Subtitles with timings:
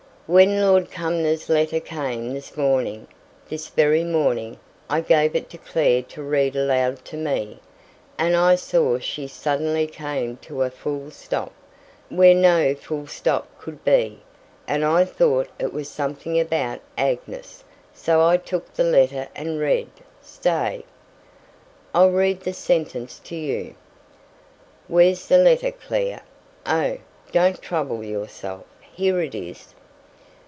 [0.27, 3.07] When Lord Cumnor's letter came this morning
[3.49, 7.59] this very morning I gave it to Clare to read aloud to me,
[8.17, 11.51] and I saw she suddenly came to a full stop,
[12.07, 14.21] where no full stop could be,
[14.69, 19.89] and I thought it was something about Agnes, so I took the letter and read
[20.21, 20.85] stay!
[21.93, 23.75] I'll read the sentence to you.
[24.87, 26.21] Where's the letter, Clare?
[26.65, 26.99] Oh!
[27.33, 28.63] don't trouble yourself,
[28.93, 29.75] here it is.